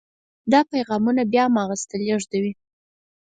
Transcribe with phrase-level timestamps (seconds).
[0.51, 2.53] دا پیغامونه بیا مغز ته لیږدوي.